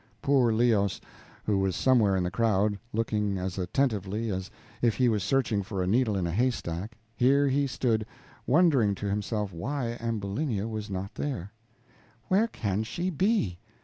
Poor 0.19 0.51
Leos, 0.51 0.99
who 1.43 1.59
was 1.59 1.75
somewhere 1.75 2.15
in 2.15 2.23
the 2.23 2.31
crowd, 2.31 2.79
looking 2.91 3.37
as 3.37 3.59
attentively 3.59 4.31
as 4.31 4.49
if 4.81 4.95
he 4.95 5.07
was 5.07 5.23
searching 5.23 5.61
for 5.61 5.83
a 5.83 5.85
needle 5.85 6.17
in 6.17 6.25
a 6.25 6.31
haystack; 6.31 6.97
here 7.15 7.47
he 7.47 7.67
stood, 7.67 8.03
wondering 8.47 8.95
to 8.95 9.07
himself 9.07 9.53
why 9.53 9.95
Ambulinia 9.99 10.67
was 10.67 10.89
not 10.89 11.13
there. 11.13 11.51
"Where 12.29 12.47
can 12.47 12.81
she 12.81 13.11
be? 13.11 13.59